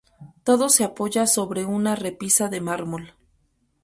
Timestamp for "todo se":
0.43-0.83